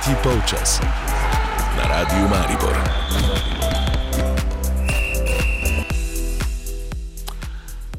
[0.00, 0.80] Tretji polčas
[1.76, 2.76] na Radiu Maribor.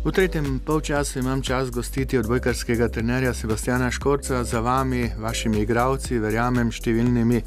[0.06, 6.72] V tretjem polčasu imam čas gostiti odbojkarskega trenerja Sebastiana Škorca za vami, vašimi igravci, verjamem,
[6.72, 7.44] številnimi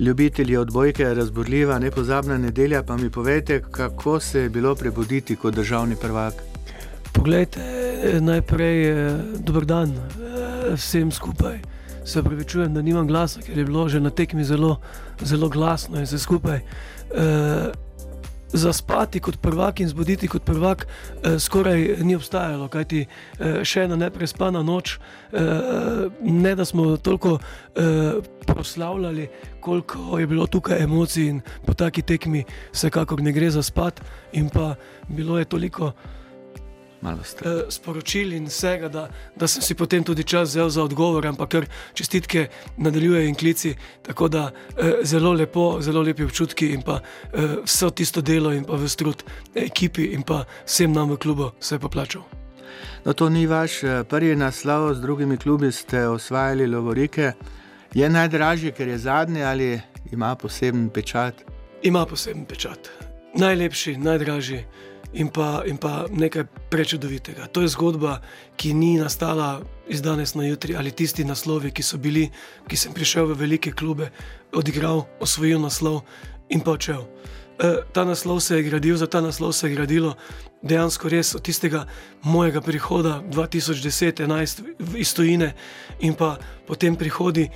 [0.00, 2.82] ljubitelji odbojke, razburljiva, nepozabna nedelja.
[2.82, 6.40] Pa mi povejte, kako se je bilo prebuditi kot državni prvak.
[7.12, 7.60] Poglejte,
[8.20, 8.84] najprej
[9.44, 9.92] dober dan
[10.72, 11.75] vsem skupaj.
[12.06, 14.76] Se pravi, čujem, da nimam glasa, ker je bilo že na tekmi zelo,
[15.22, 16.60] zelo glasno in vse skupaj.
[16.62, 16.62] E,
[18.52, 23.08] zaspati kot prvak in zbuditi kot prvak e, skoraj ni obstajalo, kajti e,
[23.66, 24.96] še ena neprespana noč,
[25.32, 25.46] e,
[26.22, 27.86] ne da smo toliko e,
[28.46, 29.28] proslavljali,
[29.60, 34.00] koliko je bilo tukaj emocij in po taki tekmi vsekakor ne gre za spat
[34.32, 34.76] in pa
[35.08, 35.92] bilo je toliko
[37.02, 41.48] uh, sporočil in vsega, da, da sem si potem tudi čas vzel za odgovor, ampak
[41.48, 43.74] ker čestitke nadaljujejo in klici.
[44.02, 48.64] Tako da uh, zelo lepo, zelo lepi občutki in pa uh, vse tisto delo in
[48.64, 52.22] pa v strud ekipi in pa vsem nam v klubu se je poplačal.
[53.04, 57.32] No, to ni vaš prvi naslov, z drugimi klubi ste osvajali Lovorike.
[57.94, 59.80] Je najdražji, ker je zadnji ali
[60.12, 61.34] ima poseben pečat?
[61.82, 62.88] Ima poseben pečat.
[63.34, 64.64] Najlepši, najdražji
[65.12, 67.46] in pa, in pa nekaj prečudovitega.
[67.52, 68.20] To je zgodba,
[68.56, 72.30] ki ni nastala iz danes na jutri, ali tisti naslovi, ki so bili,
[72.68, 74.10] ki sem prišel v velike klube,
[74.52, 76.02] odigral, osvojil naslov
[76.50, 77.06] in pa odšel.
[77.56, 80.14] E, ta naslov se je gradil, za ta naslov se je gradilo
[80.62, 81.86] dejansko res od tistega
[82.22, 85.52] mojega prihoda 2010-2011 iz Tunisa
[86.00, 87.48] in pa potem prihodi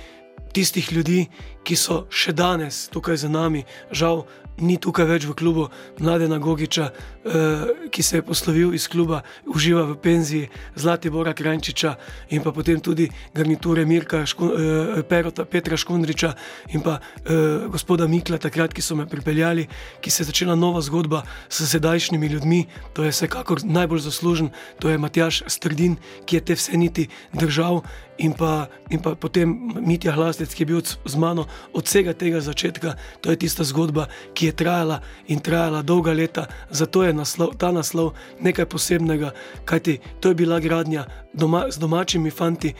[0.53, 1.27] tistih ljudi,
[1.63, 4.25] ki so še danes tukaj za nami, žal
[4.61, 5.67] ni tukaj več v klubu
[5.99, 11.95] Mladena Gogiča, eh, ki se je poslovil iz kluba, uživa v penziji Zlati Bora Krajčiča
[12.29, 16.33] in pa potem tudi garniture Mirka Škun, eh, Perota, Petra Škundriča
[16.73, 19.67] in pa eh, gospoda Mikla, takrat, ki so me pripeljali,
[20.01, 22.65] ki se je začela nova zgodba s sedajšnjimi ljudmi.
[22.93, 27.81] To je vsekakor najbolj zaslužen, to je Matjaš Strdin, ki je te vse niti držal.
[28.21, 29.49] In pa, in pa potem
[29.81, 34.07] Mitja Hlastic, ki je bil z mano od vsega tega začetka, to je tista zgodba,
[34.33, 34.97] ki je trajala
[35.29, 39.37] in trajala dolga leta, zato je naslov, ta naslov nekaj posebnega,
[39.69, 42.73] kajti to je bila gradnja doma, z domačimi fanti.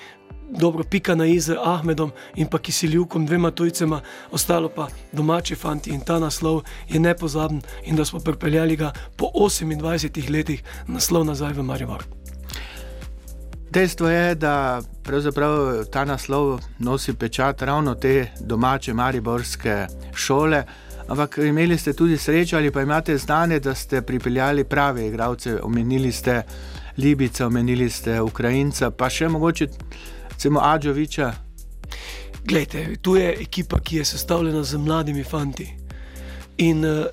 [0.51, 4.01] Dobro, pika na izi Ahmedom in pa Kisiljukom, dvema tujcema,
[4.31, 9.29] ostalo pa domači fanti in ta naslov je nepozaben in da smo pripeljali ga po
[9.31, 12.20] 28 letih naslov nazaj v Maribor.
[13.71, 14.81] Dejstvo je, da
[15.91, 20.63] ta naslov nosi pečat ravno te domače mariborske šole.
[21.07, 26.11] Ampak imeli ste tudi srečo ali pa imate znanje, da ste pripeljali prave igralce, omenili
[26.11, 26.43] ste
[26.97, 29.67] Libica, omenili ste Ukrajinca, pa še mogoče
[30.37, 31.33] celo Ađoviča.
[32.43, 35.67] Glejte, tu je ekipa, ki je sestavljena z mladimi fanti.
[36.57, 37.05] In uh,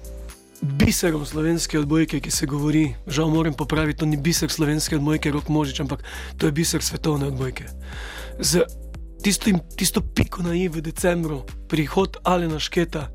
[0.63, 5.49] biserom slovenske odbojke, ki se govori, žal moram popraviti, to ni biser slovenske odbojke, rok
[5.49, 6.03] možič, ampak
[6.37, 7.69] to je biser svetovne odbojke.
[8.41, 8.65] Z
[9.23, 13.09] tistim, tisto piko na i v decembru, prihod Alena Šketa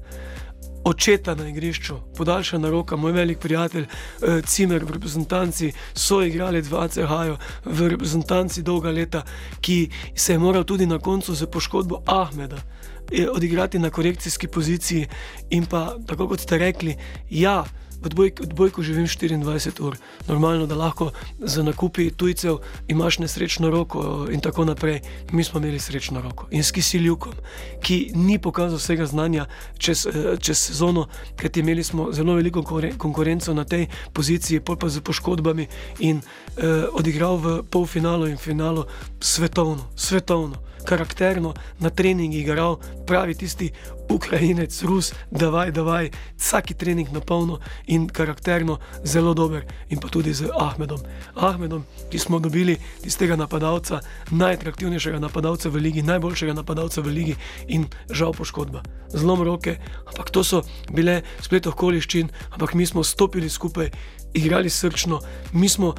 [0.84, 6.74] očeta na igrišču, podaljšana roka, moj velik prijatelj, eh, Cimer v reprezentanci, so igrali v
[6.74, 9.24] ACH-ju, v reprezentanci dolga leta,
[9.62, 12.58] ki se je moral tudi na koncu za poškodbo Ahmeda
[13.12, 15.08] eh, odigrati na korekcijski poziciji
[15.50, 16.96] in pa, tako kot ste rekli,
[17.30, 17.64] ja
[18.04, 19.98] v odbojku, odbojku živim 24 ur,
[20.28, 25.00] normalno, da lahko za nakupi tujcev imaš nesrečno roko in tako naprej.
[25.32, 26.48] Mi smo imeli srečno roko.
[26.52, 27.34] In s Kisiljukom,
[27.82, 29.46] ki ni pokazal vsega znanja
[29.78, 32.64] čez, eh, čez sezono, ker imeli smo zelo veliko
[32.98, 35.68] konkurenco na tej poziciji, pol pa z poškodbami
[36.00, 38.86] in eh, odigral v polfinalu in finalu
[39.20, 42.78] svetovno, svetovno karakterno na treningu igral,
[43.08, 43.72] pravi tisti
[44.10, 50.00] Ukrajinec, Rus, da vaj, da vaj, vsaki trening na polno in karakterno zelo dober, in
[50.00, 51.00] pa tudi z Ahmedom.
[51.36, 54.02] Ahmedom, ki smo dobili tistega napadalca,
[54.32, 57.36] najatraktivnejšega napadalca v ligi, najboljšega napadalca v ligi
[57.68, 58.84] in žal poškodba.
[59.14, 59.78] Zlom roke,
[60.08, 63.90] ampak to so bile splet okoliščin, ampak mi smo stopili skupaj,
[64.34, 65.22] igrali srčno,
[65.54, 65.96] mi smo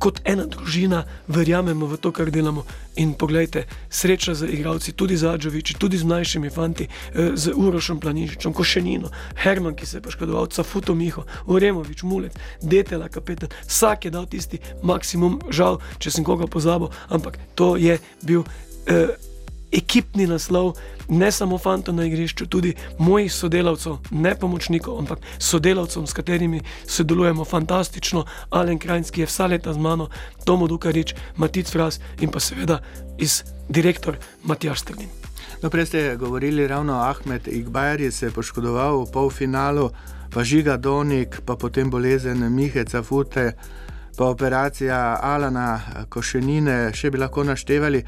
[0.00, 2.64] kot ena družina verjamemo v to, kar delamo.
[2.96, 8.00] In poglejte, sreča za igralci, tudi za Adžoviči, tudi z mlajšimi fanti, eh, z Urošem
[8.00, 12.32] Planišičem, Košenino, Herman, ki se je poškodoval, Cafuto Miho, Uremovič, Mulec,
[12.62, 13.48] Detela, kapetan.
[13.68, 18.44] Vsak je dal tisti maksimum, žal, če sem koga pozabil, ampak to je bil.
[18.86, 19.29] Eh,
[19.72, 20.74] ekipni naslov,
[21.08, 27.44] ne samo fantov na igrišču, tudi mojih sodelavcev, ne pomočnikov, ampak sodelavcev, s katerimi sodelujemo
[27.44, 30.08] fantastično, Alen Krajnski je vsa leta z mano,
[30.44, 32.80] Tomo Dukarič, Matic Fras in pa seveda
[33.18, 35.08] iz direktor Matjaš Strnin.
[35.62, 39.90] No, prej ste govorili ravno Ahmed Igbajer, se je poškodoval v polfinalu,
[40.30, 43.52] pa Žiga Donik, pa potem bolezen Miheca Fute,
[44.16, 48.04] pa operacija Alana Košenine, še bi lahko naštevali.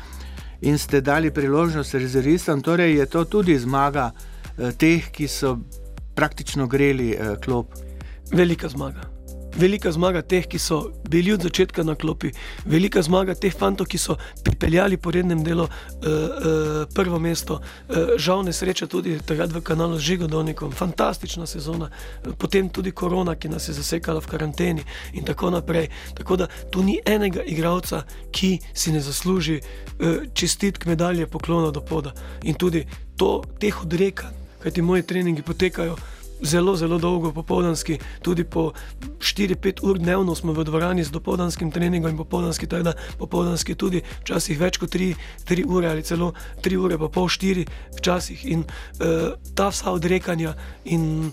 [0.63, 5.59] In ste dali priložnost rezervistom, torej je to tudi zmaga eh, teh, ki so
[6.15, 7.75] praktično greli eh, klop.
[8.33, 9.22] Velika zmaga
[9.57, 12.33] velika zmaga teh, ki so bili od začetka na klopi,
[12.65, 17.61] velika zmaga teh fantov, ki so pripeljali po rednem delu uh, uh, prvo mesto.
[17.89, 21.91] Uh, žal ne sreča tudi takrat v kanalu z Žigodonikom, fantastična sezona,
[22.39, 25.89] potem tudi korona, ki nas je zasekala v karanteni in tako naprej.
[26.15, 31.81] Tako da tu ni enega igralca, ki si ne zasluži uh, čestitk medalje poklona do
[31.81, 35.97] poda in tudi to, teh odrekanj, kajti moji treningi potekajo
[36.43, 38.73] zelo, zelo dolgo popoldanski, tudi po
[39.19, 44.03] 4-5 ur dnevno smo v dvorani z dopoldanskim treningom in popoldanski, tako da popoldanski tudi
[44.23, 45.15] včasih več kot 3,
[45.49, 47.67] 3 ure ali celo 3 ure, pa pol 4
[47.99, 48.45] včasih.
[48.45, 50.55] In uh, ta vsa odrekanja
[50.85, 51.33] in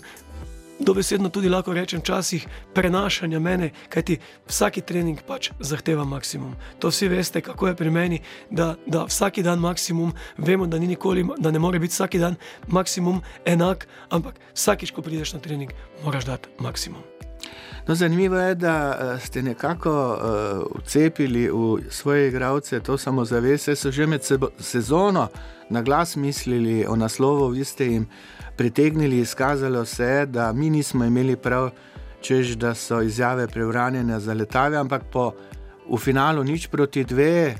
[0.80, 4.18] dobesedno tudi lahko rečem, včasih prenašanja mene, kajti
[4.48, 6.56] vsaki trening pač zahteva maksimum.
[6.78, 11.26] To vsi veste, kako je pri meni, da, da vsak dan maksimum, vemo, da, nikoli,
[11.38, 12.36] da ne more biti vsak dan
[12.68, 15.72] maksimum enak, ampak vsakič, ko prideš na trening,
[16.04, 17.02] moraš dati maksimum.
[17.86, 23.90] No, zanimivo je, da eh, ste nekako uh, vcepili v svoje igralce to samozavest, so
[23.90, 24.20] že med
[24.58, 25.28] sezono
[25.70, 28.06] na glas mislili o naslovu, vi ste jim
[28.60, 31.70] pritegnili, izkazalo se je, da mi nismo imeli prav,
[32.20, 35.32] čež da so izjave preuranjene za letave, ampak po
[35.88, 37.54] v finalu nič proti dve,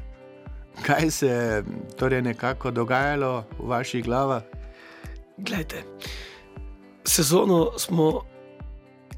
[0.82, 1.64] kaj se je
[1.96, 4.42] torej nekako dogajalo v vaših glavah.
[5.38, 5.82] Glejte,
[7.04, 8.20] sezono smo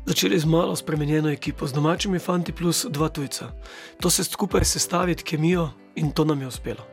[0.07, 3.51] začeli z malo spremenjeno ekipo, z domačimi fanti plus dva tujca.
[4.01, 6.92] To se skupaj sestaviti kemijo in to nam je uspelo.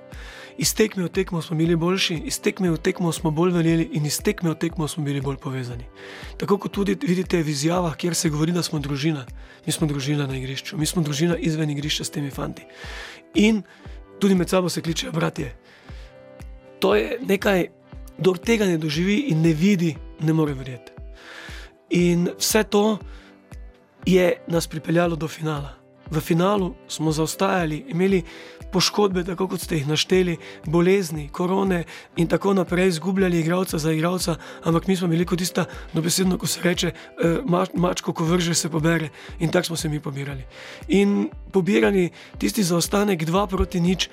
[0.60, 4.06] Iz tekme v tekmo smo bili boljši, iz tekme v tekmo smo bolj verjeli in
[4.06, 5.86] iz tekme v tekmo smo bili bolj povezani.
[6.38, 9.24] Tako kot tudi vidite v izjavah, kjer se govori, da smo družina.
[9.66, 12.68] Mi smo družina na igrišču, mi smo družina izven igrišča s temi fanti.
[13.40, 13.64] In
[14.20, 15.54] tudi med sabo se kličejo bratje.
[16.80, 17.68] To je nekaj,
[18.18, 20.92] kdo tega ne doživi in ne vidi, ne more verjeti.
[21.90, 22.98] In vse to
[24.06, 25.78] je nas pripeljalo do finala.
[26.12, 28.24] V finalu smo zaostajali, imeli
[28.72, 31.84] poškodbe, tako kot ste jih našteli, bolezni, korone
[32.18, 36.38] in tako naprej, izgubljali igralca za igralca, ampak mi smo bili kot tista, no besedno,
[36.38, 40.00] ko se reče, eh, mač, mačko, ko vrže, se pobere in tako smo se mi
[40.00, 40.44] pobirali.
[40.88, 44.10] In pobirali tisti zaostanek, dva proti nič.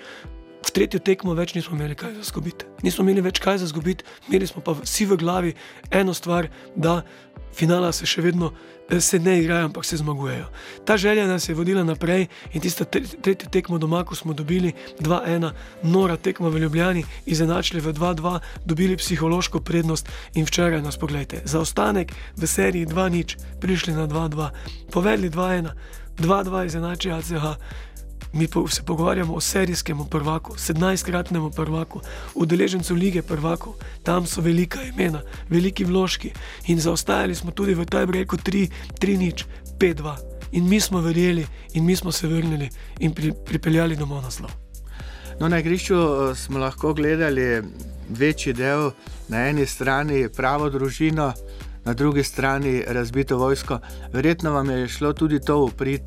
[0.67, 2.67] V tretjo tekmo več nismo imeli kaj za zgubiti.
[2.83, 5.53] Nismo imeli več kaj za zgubiti, imeli smo pa vsi v glavi
[5.95, 7.03] eno stvar, da
[7.57, 10.49] finala se še vedno eh, se ne igrajo, ampak se zmagujejo.
[10.85, 15.51] Ta želja nas je vodila naprej in tisto tretjo tekmo doma, ko smo dobili 2-1,
[15.83, 21.43] nora tekma v Ljubljani, izenačili v 2-2, dobili psihološko prednost in včeraj nas pogledajte.
[21.45, 24.51] Za ostanek v seriji 2-0, prišli na 2-2,
[24.91, 25.71] povedali 2-1,
[26.19, 27.57] 2-2 izenači ACH.
[28.33, 32.01] Mi se pogovarjamo o serijskem prvaku, 17-kratnem prvaku,
[32.35, 36.33] udeležencu lige prvakov, tam so velika imena, veliki vložki
[36.67, 39.45] in zaostajali smo tudi v taj breku 3-0,
[39.79, 40.17] 5-2.
[40.53, 44.51] In mi smo verjeli, in mi smo se vrnili in pri, pripeljali domov naslov.
[45.41, 47.63] No, na igrišču eh, smo lahko gledali
[48.09, 48.91] večji del,
[49.29, 51.33] na eni strani pravo družino,
[51.85, 53.79] na drugi strani razbito vojsko.
[54.13, 56.03] Verjetno vam je šlo tudi to uprit,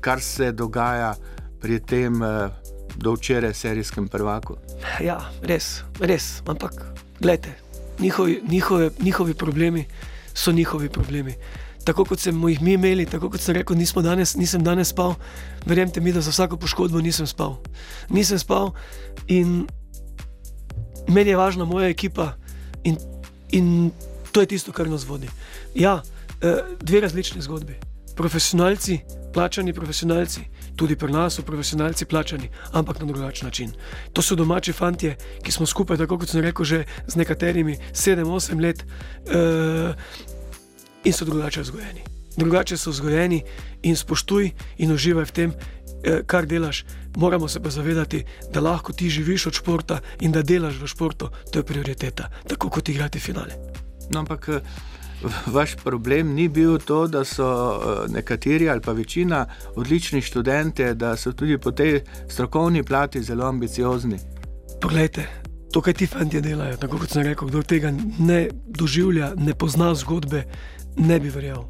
[0.00, 1.14] kar se dogaja
[1.62, 2.50] pri tem uh,
[2.96, 4.58] do včeraj serijskem prvaku.
[5.00, 6.42] Ja, res, res.
[6.46, 6.74] Ampak,
[7.20, 7.54] gledajte,
[8.00, 9.86] njihovi, njihovi, njihovi problemi
[10.34, 11.34] so njihovi problemi.
[11.84, 15.14] Tako kot smo jih mi imeli, tako kot sem rekel, danes, nisem danes spal,
[15.66, 17.56] verjemite mi, da za vsako poškodbo nisem spal.
[18.08, 18.72] Nisem spal
[19.26, 19.66] in
[21.08, 22.32] meni je važna moja ekipa
[22.84, 22.96] in,
[23.50, 23.90] in
[24.32, 25.28] to je tisto, kar nas vodi.
[25.74, 26.02] Ja,
[26.40, 27.74] eh, dve različni zgodbi.
[28.16, 29.00] Profesionalci,
[29.32, 30.40] plačani profesionalci,
[30.76, 33.72] tudi pri nas so profesionalci plačani, ampak na drugačen način.
[34.12, 38.62] To so domači fanti, ki smo skupaj, tako kot sem rekel, že z nekaterimi 7-8
[38.62, 39.94] let uh,
[41.04, 42.04] in so drugače vzgojeni.
[42.36, 43.42] Drugače so vzgojeni
[43.82, 46.84] in spoštuj in uživaj v tem, uh, kar delaš.
[47.16, 51.28] Moramo se pa zavedati, da lahko ti živiš od športa in da delaš v športu,
[51.52, 53.56] to je prioriteta, tako kot igrati finale.
[54.10, 54.48] No, ampak.
[55.46, 61.16] Vaš problem ni bil to, da so eh, nekateri ali pa večina odličnih študentov, da
[61.16, 64.18] so tudi po tej strokovni plati zelo ambiciozni.
[64.80, 65.26] Poglejte,
[65.72, 69.94] to, kar ti fanti delajo, tako kot sem rekel, kdo tega ne doživlja, ne pozna
[69.94, 70.44] zgodbe,
[70.96, 71.62] ne bi verjel.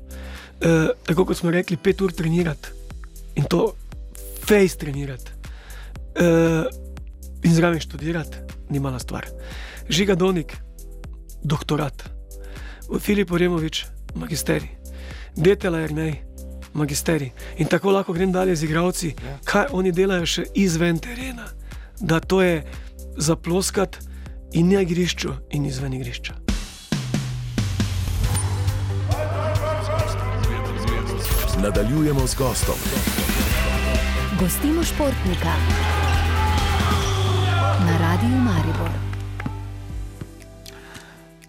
[0.61, 0.73] E,
[1.07, 2.81] tako kot smo rekli, pet ur trenirati
[3.35, 3.75] in to
[4.47, 5.31] face trenirati
[6.15, 6.27] e,
[7.43, 9.27] in zraven študirati, ni mala stvar.
[9.89, 10.57] Žiga Donik,
[11.43, 12.09] doktorat,
[12.99, 14.69] Filip Oremovič, magisterij,
[15.37, 16.23] Detela Jrnej,
[16.73, 17.33] magisterij.
[17.57, 19.39] In tako lahko grem dalje z igravci, ja.
[19.45, 21.49] kaj oni delajo še izven terena.
[22.01, 22.65] Da to je
[23.17, 23.99] zaploskati
[24.53, 26.35] in na igrišču, in izven igrišča.
[31.63, 32.77] Nadaljujemo s gostom.
[34.41, 35.55] Gostimo športnika
[37.87, 39.12] na Radiu Maribor.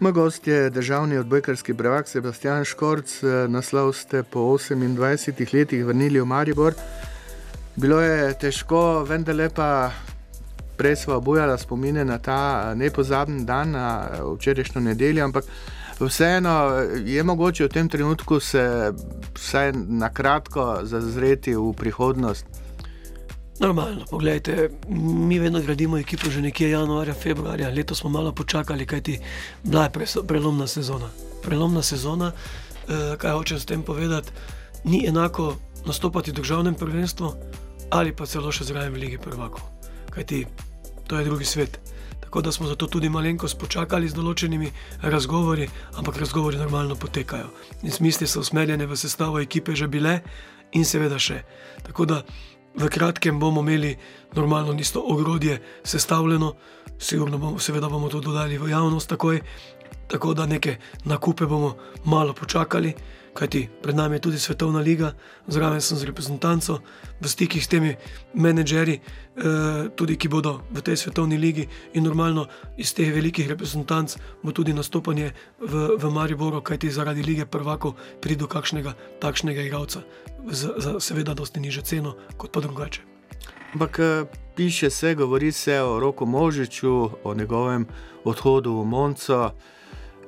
[0.04, 3.24] Moj gost je državni odbojkarski brevak Sebastian Škorc.
[3.48, 6.74] Naslov ste po 28 letih vrnili v Maribor.
[7.76, 9.92] Bilo je težko, vendar lepa.
[10.78, 15.46] Prej smo obujali spomine na ta nepozaben dan, na včerajšnjo nedeljo, ampak
[16.00, 18.92] vseeno je mogoče v tem trenutku se
[19.36, 22.63] vsaj na kratko zazreti v prihodnost.
[23.60, 29.20] Normalno, pogledajte, mi vedno gradimo ekipo že nekje januarja, februarja, letos smo malo počakali, kajti
[29.64, 29.92] bila je
[30.28, 31.10] prelomna sezona.
[31.44, 34.32] Prelomna sezona, eh, kaj hočem s tem povedati,
[34.84, 35.56] ni enako
[35.86, 37.34] nastopati v državnem prvenstvu
[37.90, 39.62] ali pa celo še zraven v Ligi prvakov.
[40.10, 40.46] Kajti
[41.08, 41.80] to je drugi svet.
[42.22, 47.52] Tako da smo zato tudi malenkost počakali z določenimi razgovori, ampak razgovori normalno potekajo.
[47.84, 50.22] In smisli so usmerjene v sestavo ekipe že bile
[50.72, 51.44] in seveda še.
[51.86, 52.24] Tako da
[52.76, 53.98] v kratkem bomo imeli
[54.36, 56.54] normalno isto ogrodje sestavljeno,
[57.00, 59.42] sigurno bomo, seveda bomo to dodali v javnost takoj,
[60.08, 62.94] tako da neke nakupe bomo malo počakali
[63.34, 65.14] kajti pred nami je tudi svetovna liga,
[65.48, 66.80] zraven sem z reprezentanco,
[67.22, 67.96] v stikih s temi
[68.34, 72.46] menedžerji, eh, tudi ki bodo v tej svetovni ligi in normalno
[72.78, 78.46] iz teh velikih reprezentanc bo tudi nastopanje v, v Mariboru, kajti zaradi lige prvako pride
[78.46, 80.06] do kakšnega takšnega igralca,
[80.52, 83.02] za, seveda dosti niže ceno kot pa drugače.
[83.74, 87.88] Ampak eh, piše se, govori se o Roku Možiču, o njegovem
[88.24, 89.52] odhodu v Monco.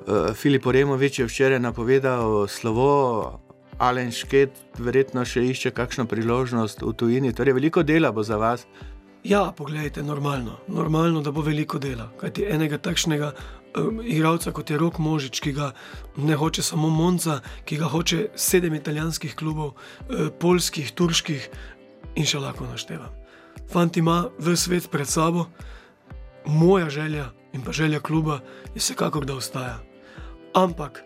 [0.04, 3.40] Uh, Filip Oremovič je včeraj napovedal slovo,
[3.78, 7.32] Alen Šket, verjetno še išče kakšno priložnost v tujini.
[7.36, 8.64] Torej, veliko dela bo za vas.
[9.26, 12.06] Ja, pogledajte, normalno, normalno da bo veliko dela.
[12.20, 13.32] Kajti enega takšnega
[13.76, 15.72] um, igralca kot je Rok Možič, ki ga
[16.16, 21.48] ne hoče samo Monca, ki ga hoče sedem italijanskih klubov, uh, polskih, turških
[22.16, 23.12] in še lahko naštevam.
[23.68, 25.48] Fant ima v svet pred sabo,
[26.46, 28.40] moja želja in pa želja kluba
[28.74, 29.78] je vsekakor, da ostaja.
[30.54, 31.02] Ampak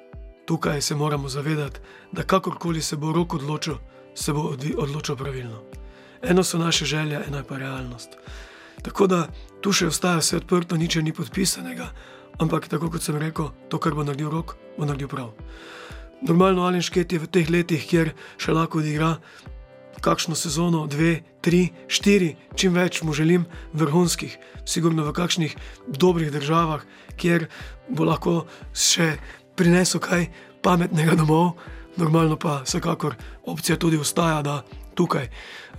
[0.47, 1.81] tukaj se moramo zavedati,
[2.13, 3.75] da kakorkoli se bo rok odločil,
[4.15, 5.63] se bo odločil pravilno.
[6.23, 8.09] Eno so naše želje, eno je pa realnost.
[8.83, 9.29] Tako da
[9.61, 11.87] tu še ostaja vse odprto, nič ni podpisanega,
[12.39, 15.31] ampak tako kot sem rekel, to, kar bo naredil rok, bo naredil prav.
[16.21, 19.17] Normalno Alen Šket je v teh letih, kjer še lahko odigra
[20.01, 26.85] kakšno sezono, dve, tri, štiri, čim več mu želim, vrhunskih, sigurno v kakšnih dobrih državah,
[27.21, 27.49] kjer
[27.89, 28.35] bo lahko
[28.73, 29.15] še
[29.57, 30.29] prinesel kaj
[30.65, 31.59] pametnega domov,
[32.01, 33.17] normalno pa vsekakor
[33.51, 34.61] opcija tudi ostaja, da
[34.97, 35.29] tukaj,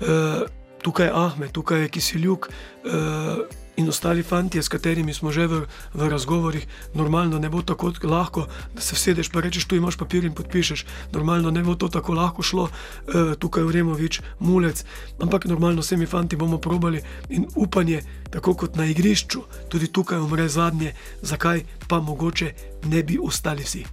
[0.01, 0.43] uh,
[0.83, 2.49] tukaj je Ahmed, tukaj je Kisiljuk.
[2.85, 3.45] Uh,
[3.77, 5.63] In ostali fanti, s katerimi smo že v,
[5.93, 10.25] v razgovorih, normalno ne bo tako lahko, da se sedeš pa rečeš, tu imaš papir
[10.25, 10.85] in podpišeš.
[11.11, 14.83] Normalno ne bo to tako lahko šlo, uh, tukaj v Removič, mulec.
[15.19, 20.49] Ampak normalno vsemi fanti bomo probali in upanje, tako kot na igrišču, tudi tukaj umre
[20.49, 22.53] zadnje, zakaj pa mogoče
[22.91, 23.85] ne bi ostali vsi.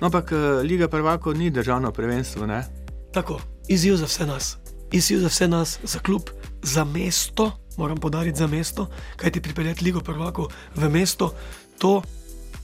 [0.00, 2.46] No, ampak eh, Liga prvako ni državno prvenstvo.
[2.46, 2.64] Ne?
[3.12, 4.56] Tako, izziv za vse nas,
[4.92, 6.22] izziv za vse nas, za klub,
[6.62, 11.34] za mesto, moram podariti za mesto, kaj ti pripeljati Ligo prvako v mesto,
[11.78, 12.02] to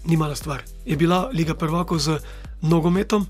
[0.04, 0.62] ni mala stvar.
[0.84, 2.18] Je bila Liga prvako z
[2.62, 3.26] nogometom,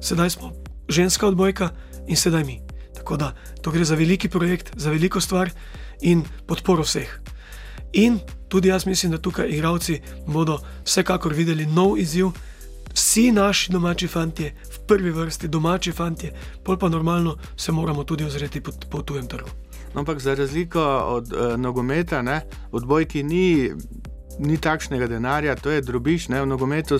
[0.00, 0.52] sedaj smo
[0.88, 1.70] ženska odbojka
[2.06, 2.60] in sedaj mi.
[2.94, 5.50] Tako da to gre za veliki projekt, za veliko stvar
[6.00, 7.20] in podporo vseh.
[7.92, 12.30] In tudi jaz mislim, da tukaj igravci bodo vsekakor videli nov izziv
[12.94, 16.30] vsi naši domači fanti, v prvi vrsti domači fanti,
[16.64, 19.48] pol pa normalno se moramo tudi ozreti po, po tujem trgu.
[19.94, 22.40] No, ampak za razliko od uh, nogometa, ne,
[22.72, 23.70] od bojki ni,
[24.38, 26.98] ni takšnega denarja, to je drobiš, ne, v nogometu.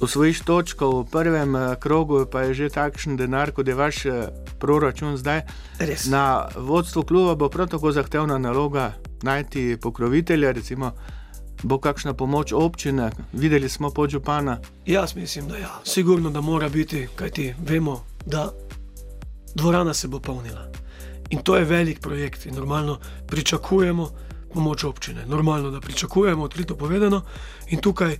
[0.00, 4.14] Osvojiš točko v prvem uh, krogu, pa je že takšen denar, kot je vaš uh,
[4.58, 5.42] proračun zdaj.
[5.78, 6.06] Res.
[6.06, 10.92] Na vodstvu kluba bo prav tako zahtevna naloga najti pokrovitelja, recimo
[11.62, 14.58] bo kakšna pomoč občine, videli smo podžupana.
[14.86, 18.52] Jaz mislim, da ja, sigurno, da mora biti, kajti vemo, da
[19.54, 20.68] dvorana se bo polnila.
[21.30, 24.10] In to je velik projekt in normalno pričakujemo
[24.54, 25.26] pomoč občine.
[25.26, 27.22] Normalno, da pričakujemo, odkrito povedano,
[27.70, 28.16] in tukaj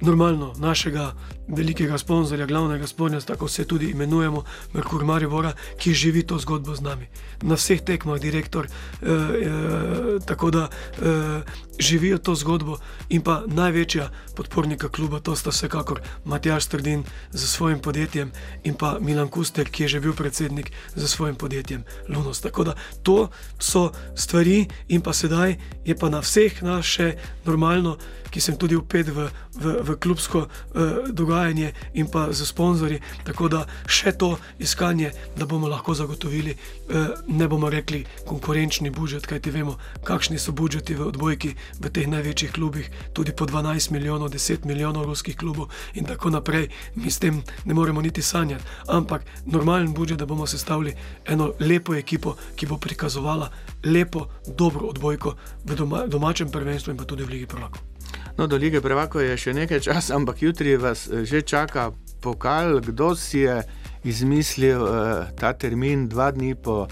[0.00, 1.14] normalno našega
[1.48, 6.80] velikega sponzorja, glavnega sponzorja, tako se tudi imenujemo, Merkur Maribora, ki živi to zgodbo z
[6.80, 7.08] nami.
[7.42, 11.42] Na vseh tekmah, direktor, eh, eh, tako da eh,
[11.80, 17.78] živijo to zgodbo in pa največja podpornika kluba, to sta vsekakor Matjaš Strdin z svojim
[17.78, 18.32] podjetjem
[18.64, 22.40] in pa Milan Kuster, ki je že bil predsednik z svojim podjetjem Lunos.
[22.40, 27.96] Tako da to so stvari in pa sedaj je pa na vseh nas še normalno,
[28.30, 29.26] ki sem tudi upet v,
[29.58, 33.00] v, v klubsko uh, dogajanje in pa z sponzorji.
[33.26, 39.26] Tako da še to iskanje, da bomo lahko zagotovili, uh, ne bomo rekli konkurenčni budžet,
[39.26, 44.30] kajti vemo, kakšni so budžeti v odbojki v teh največjih klubih, tudi po 12 milijonov,
[44.30, 46.68] 10 milijonov ruskih klubov in tako naprej.
[46.94, 50.94] Mi s tem ne moremo niti sanjati, ampak normalen budžet, da bomo sestavili
[51.26, 53.50] eno lepo ekipo, ki bo prikazovala
[53.84, 57.90] lepo, dobro odbojko v doma, domačem prvenstvu in pa tudi v Ligi Prvakov.
[58.36, 62.80] No, do lige Prvako je še nekaj časa, ampak jutri vas eh, že čaka pokal.
[62.80, 63.62] Kdo si je
[64.04, 66.86] izmislil uh, ta termin dva dni po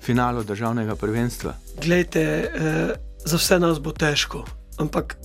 [0.00, 1.52] finalu državnega prvenstva?
[1.82, 4.44] Glejte, uh, za vse nas bo težko,
[4.78, 5.16] ampak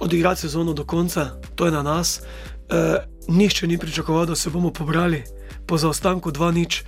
[0.00, 2.20] odigrati sezono do konca, to je na nas.
[2.20, 2.76] Uh,
[3.28, 5.24] nihče ni pričakoval, da se bomo pobrali
[5.66, 6.82] po zaostanku 2-0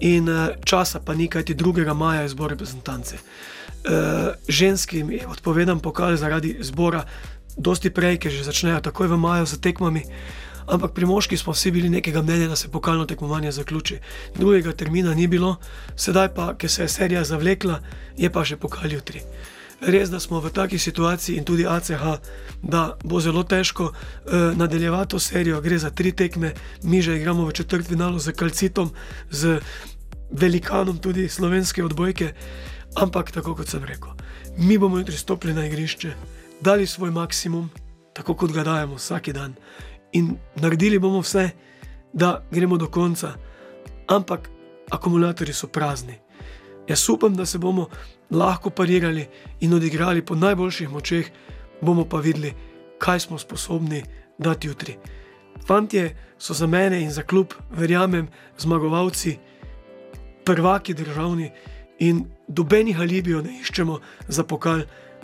[0.00, 1.94] in uh, časa pa ni, kajti 2.
[1.94, 3.16] maja je zbor reprezentance.
[3.16, 3.92] Uh,
[4.48, 7.04] ženskim je odpovedan pokal zaradi zbora,
[7.56, 10.02] dosti prej, ker že začnejo takoj v maju z tekmami.
[10.68, 13.98] Ampak pri moški smo vsi bili nekega mnenja, da se pokalno tekmovanje zaključi.
[14.36, 15.56] Drugega termina ni bilo,
[15.96, 17.80] sedaj pa, ker se je serija zavlekla,
[18.16, 19.22] je pa še pokal jutri.
[19.80, 22.18] Res, da smo v taki situaciji in tudi ACH,
[22.62, 23.94] da bo zelo težko uh,
[24.56, 25.60] nadaljevati to serijo.
[25.60, 28.90] Gre za tri tekme, mi že igramo v četrtfinalu z Kalcitom,
[29.30, 29.60] z
[30.30, 32.34] velikanom tudi slovenske odbojke.
[32.98, 34.10] Ampak, tako kot sem rekel,
[34.58, 36.14] mi bomo jutri stopili na igrišče,
[36.60, 37.70] dali svoj maksimum,
[38.12, 39.54] tako kot ga dajemo vsak dan,
[40.12, 41.50] in naredili bomo vse,
[42.12, 43.36] da gremo do konca.
[44.08, 44.50] Ampak
[44.90, 46.18] akumulatorji so prazni.
[46.88, 47.88] Jaz upam, da se bomo
[48.30, 49.26] lahko parirali
[49.60, 51.30] in odigrali po najboljših močeh,
[51.80, 52.54] bomo pa videli,
[52.98, 54.02] kaj smo sposobni
[54.38, 54.96] dati jutri.
[55.66, 59.38] Fantje so za mene in za klub, verjamem, zmagovalci,
[60.44, 61.50] prvaki državni
[61.98, 64.80] in dobenih alibijev ne iščemo za pokal,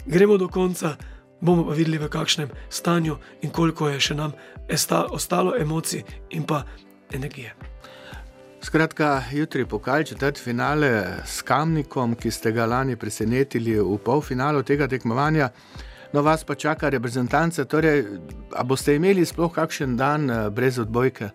[0.06, 0.96] gremo do konca,
[1.40, 4.32] bomo pa videli, v kakšnem stanju in koliko je še nam
[5.10, 6.64] ostalo emocij in pa
[7.12, 7.73] energije.
[8.64, 14.88] Skratka, jutri pokal četrt finale s Kamnikom, ki ste ga lani presenetili v polfinalu tega
[14.88, 15.50] tekmovanja.
[16.12, 17.64] No, vas pa čaka reprezentance.
[17.64, 18.07] Torej,
[18.57, 21.29] a boste imeli sploh kakšen dan eh, brez odbojke?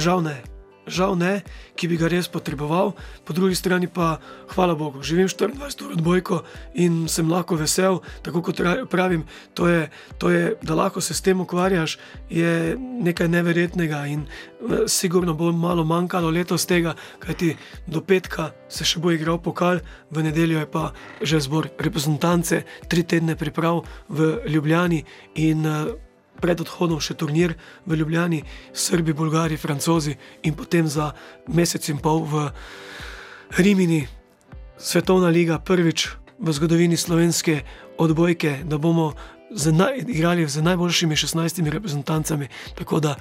[0.00, 1.42] Žal ne žal ne,
[1.78, 2.92] ki bi ga res potreboval,
[3.24, 4.18] po drugi strani pa,
[4.54, 6.42] hvala Bogu, živim 24 ur odbojko
[6.74, 11.22] in sem lahko vesel, tako kot pravim, to je, to je, da lahko se s
[11.22, 11.98] tem ukvarjaš,
[12.30, 18.84] je nekaj neverjetnega in eh, sigurno bo malo manjkalo letos tega, kajti do petka se
[18.84, 20.92] še bo igral pokal, v nedeljo je pa
[21.22, 25.92] že zbor reprezentance, tri tedne priprav v Ljubljani in uh,
[26.40, 27.54] pred odhodom še turnir
[27.86, 28.42] v Ljubljani,
[28.72, 31.12] Srbi, Bolgari, Francozi in potem za
[31.46, 32.48] mesec in pol v
[33.58, 34.06] Rimini,
[34.78, 36.08] svetovna liga, prvič
[36.42, 37.62] v zgodovini slovenske
[37.98, 39.12] odbojke, da bomo
[39.50, 43.14] naj, igrali z najboljšimi 16 reprezentancami, tako da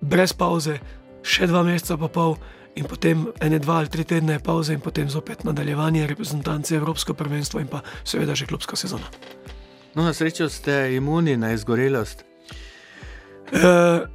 [0.00, 0.78] brez pauze,
[1.24, 2.36] še dva meseca pa pol.
[2.74, 7.62] In potem ene, dva ali tri tedne pauze, in potem zopet nadaljevanje reprezentance, Evropsko prvenstvo
[7.62, 9.06] in pa seveda že klubska sezona.
[9.94, 12.33] No, na srečo ste imuni na izgorelost.
[13.52, 14.08] Uh,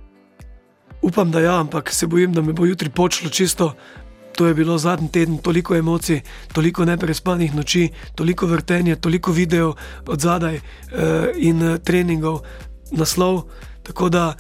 [1.02, 3.74] upam, da ja, ampak se bojim, da me bo jutri počlo čisto.
[4.36, 6.22] To je bilo zadnji teden, toliko emocij,
[6.54, 9.76] toliko neprespanih noči, toliko vrtenja, toliko videov
[10.08, 10.62] od zadaj uh,
[11.36, 12.40] in uh, treningov,
[12.92, 13.44] naslov.
[13.84, 14.36] Tako da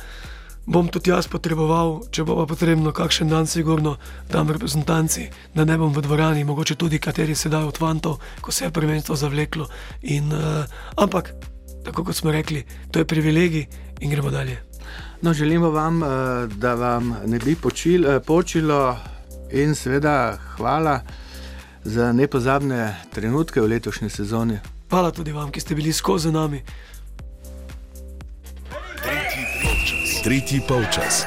[0.66, 3.98] bom tudi jaz potreboval, če bo potrebno, kakšen dan, sigurno,
[4.30, 8.70] tam reprezentanci, da ne bom v dvorani, mogoče tudi kateri sedaj od fantov, ko se
[8.70, 9.68] je prvenstvo zavleklo.
[10.02, 10.64] In, uh,
[10.96, 11.34] ampak,
[11.84, 13.68] tako kot smo rekli, to je privilegij
[14.00, 14.69] in gremo dalje.
[15.22, 16.08] No, želimo vam, eh,
[16.48, 18.98] da vam ne bi počil, eh, počilo
[19.52, 21.00] in seveda hvala
[21.84, 24.60] za nepozabne trenutke v letošnji sezoni.
[24.90, 26.64] Hvala tudi vam, ki ste bili skozi nami.
[30.24, 31.26] Tretji polčas.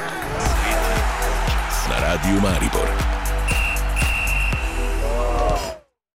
[1.88, 3.01] Na radiju Maribor.